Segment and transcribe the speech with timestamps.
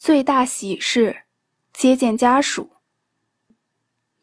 [0.00, 1.24] 最大喜事，
[1.74, 2.70] 接见家属。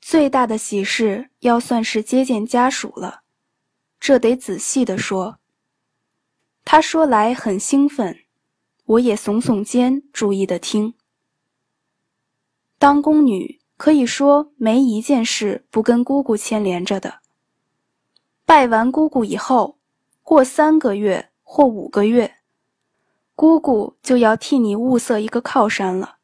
[0.01, 3.21] 最大的喜事要算是接见家属了，
[3.99, 5.37] 这得仔细的说。
[6.65, 8.21] 他说来很兴奋，
[8.85, 10.95] 我也耸耸肩，注意的听。
[12.79, 17.19] 当宫女可以说没一件事不跟姑姑牵连着的。
[18.45, 19.77] 拜完姑姑以后，
[20.23, 22.36] 过三个月或五个月。
[23.37, 26.17] 姑姑就要替你物色一个靠山了，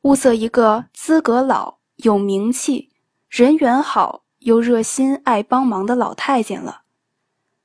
[0.00, 2.88] 物色一个资格老、有名气、
[3.28, 6.84] 人缘好又热心爱帮忙的老太监了，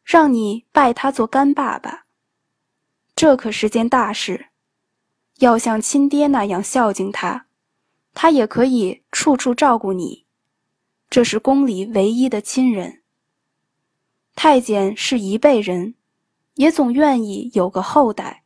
[0.03, 2.07] 让你拜他做干爸爸。
[3.15, 4.47] 这可是件大事，
[5.37, 7.45] 要像亲爹那样孝敬他，
[8.13, 10.25] 他也可以处处照顾你。
[11.09, 13.01] 这是宫里唯一的亲人。
[14.35, 15.95] 太监是一辈人。
[16.55, 18.43] 也总愿意有个后代，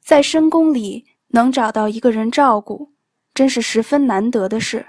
[0.00, 2.92] 在深宫里能找到一个人照顾，
[3.32, 4.86] 真是十分难得的事。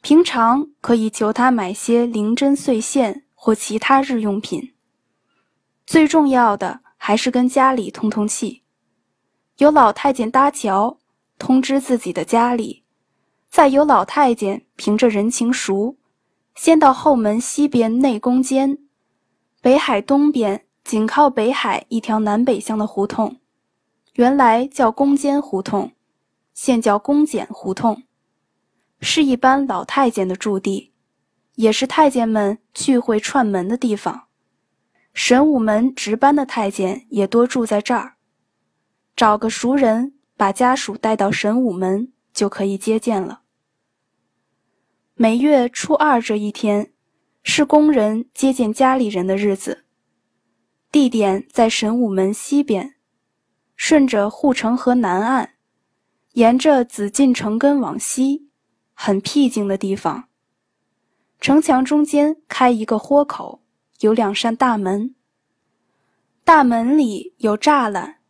[0.00, 4.74] 平常可以求他买些零针碎线或其他日用品。
[5.86, 8.62] 最重要的还是跟家里通通气，
[9.58, 10.98] 有老太监搭桥，
[11.38, 12.84] 通知自己的家里，
[13.48, 15.96] 再有老太监凭着人情熟，
[16.54, 18.78] 先到后门西边内宫间，
[19.62, 20.64] 北海东边。
[20.88, 23.36] 紧靠北海一条南北向的胡同，
[24.14, 25.92] 原来叫宫间胡同，
[26.54, 28.04] 现叫宫简胡同，
[28.98, 30.94] 是一般老太监的驻地，
[31.56, 34.28] 也是太监们聚会串门的地方。
[35.12, 38.14] 神武门值班的太监也多住在这儿。
[39.14, 43.42] 找个熟人，把家属带到神武门，就可以接见了。
[45.12, 46.94] 每月初二这一天，
[47.42, 49.84] 是工人接见家里人的日子。
[50.90, 52.94] 地点在神武门西边，
[53.76, 55.50] 顺着护城河南岸，
[56.32, 58.48] 沿着紫禁城根往西，
[58.94, 60.28] 很僻静的地方。
[61.40, 63.62] 城墙中间开一个豁口，
[64.00, 65.14] 有两扇大门。
[66.42, 68.20] 大门里有栅栏，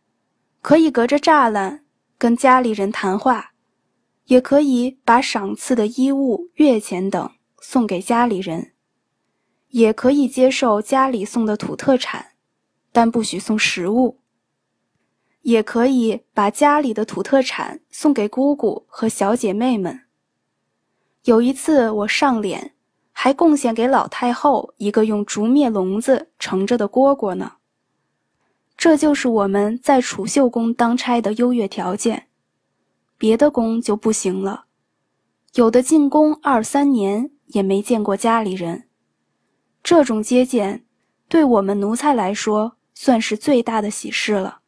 [0.61, 1.85] 可以隔着栅栏
[2.17, 3.53] 跟家里人谈话，
[4.25, 7.31] 也可以把赏赐的衣物、月钱等
[7.61, 8.73] 送给家里人，
[9.69, 12.33] 也可以接受家里送的土特产。
[12.99, 14.17] 但不许送食物，
[15.43, 20.01] 也可以把家里的土特产送给姑姑和小姐妹们。
[21.23, 22.73] 有一次我上脸，
[23.13, 27.53] 还贡献给老太后一个用竹篾笼子盛着的蝈蝈呢。
[28.75, 32.27] 这就是我们在储秀宫当差的优越条件，
[33.17, 34.65] 别的宫就不行了。
[35.53, 38.89] 有的进宫二三年也没见过家里人，
[39.81, 40.83] 这种接见，
[41.29, 42.75] 对我们奴才来说。
[43.01, 44.59] 算是最大的喜事了。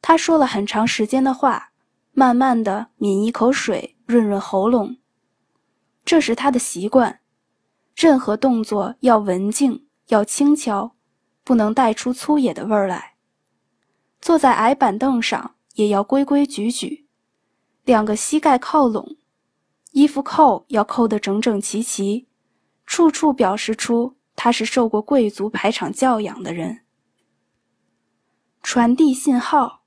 [0.00, 1.72] 他说了很长时间的话，
[2.12, 4.98] 慢慢的抿一口水，润润喉咙。
[6.04, 7.18] 这是他的习惯，
[7.96, 10.94] 任何动作要文静，要轻巧，
[11.42, 13.14] 不能带出粗野的味儿来。
[14.20, 17.08] 坐在矮板凳上也要规规矩矩，
[17.82, 19.16] 两个膝盖靠拢，
[19.90, 22.28] 衣服扣要扣得整整齐齐，
[22.86, 26.82] 处处表示出他是受过贵族排场教养的人。
[28.64, 29.82] 传递信号。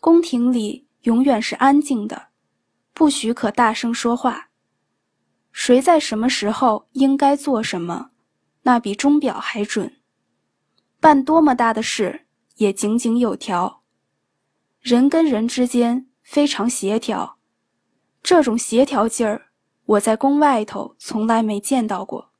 [0.00, 2.28] 宫廷里永远是安静的，
[2.92, 4.50] 不许可大声说话。
[5.50, 8.10] 谁在什么时候应该做什么，
[8.64, 9.96] 那比钟表还准。
[11.00, 12.26] 办多么大的事
[12.56, 13.82] 也井井有条。
[14.80, 17.38] 人跟人之间非常协调，
[18.22, 19.46] 这种协调劲儿，
[19.86, 22.30] 我在宫外头从来没见到过。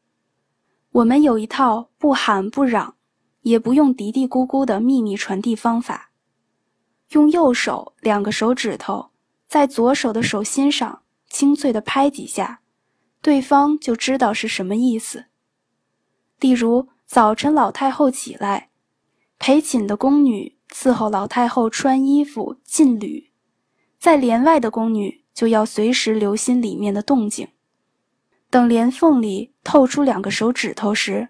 [0.90, 2.97] 我们有一套不喊不嚷。
[3.42, 6.10] 也不用嘀嘀咕咕的秘密传递方法，
[7.10, 9.10] 用右手两个手指头
[9.46, 12.60] 在左手的手心上清脆的拍几下，
[13.22, 15.26] 对方就知道是什么意思。
[16.40, 18.70] 例如早晨老太后起来，
[19.38, 23.30] 陪寝的宫女伺候老太后穿衣服进履，
[23.98, 27.48] 在帘外的宫女就要随时留心里面的动静，
[28.50, 31.28] 等帘缝里透出两个手指头时。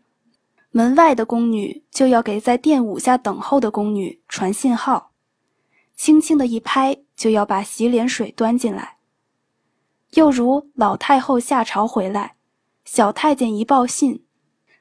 [0.78, 5.10] 门外的宫女就要给在殿午下等候的宫女传信号，
[5.96, 8.98] 轻轻的一拍就要把洗脸水端进来。
[10.12, 12.36] 又如老太后下朝回来，
[12.84, 14.24] 小太监一报信，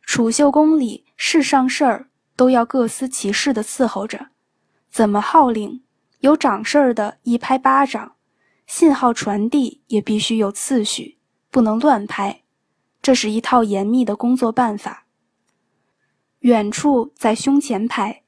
[0.04, 4.28] 储秀宫里事上事儿都要各司其事的伺候着。
[4.92, 5.82] 怎么号令，
[6.20, 8.14] 有掌事儿的一拍巴掌，
[8.68, 11.18] 信号传递也必须有次序，
[11.50, 12.44] 不能乱拍。
[13.02, 15.07] 这是一套严密的工作办法。
[16.40, 18.24] 远处在胸前拍，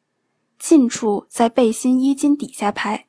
[0.57, 3.07] 近处在背心衣襟底下拍。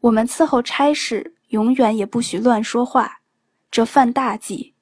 [0.00, 3.20] 我们伺候差事，永远也不许乱说话，
[3.70, 4.74] 这犯大忌。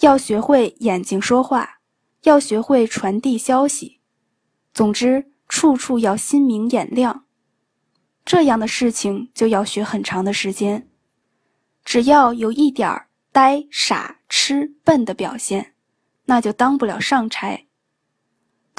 [0.00, 1.80] 要学会眼睛说话，
[2.22, 4.00] 要学会传递消息。
[4.74, 7.26] 总之，处处要心明眼亮。
[8.24, 10.88] 这样的事情就要学很长的时间。
[11.84, 15.74] 只要有一点儿呆、傻、痴、笨的表现，
[16.24, 17.66] 那就当不了上差。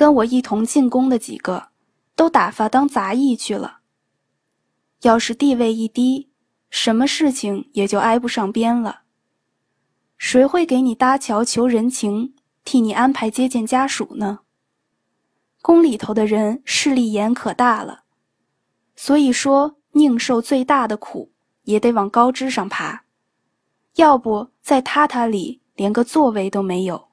[0.02, 1.68] 跟我一同进宫的几个，
[2.16, 3.82] 都打发当杂役去了。
[5.04, 6.32] 要是地位一低，
[6.72, 9.02] 什么事情也就挨不上边了。
[10.18, 12.34] 谁会给你搭桥求人情，
[12.66, 14.40] 替你安排接见家属呢？
[15.62, 18.06] 宫里头的人势利眼可大了，
[18.96, 21.32] 所以说宁受最大的苦，
[21.66, 23.04] 也得往高枝上爬，
[23.98, 27.11] 要不在榻榻里连个座位都没有。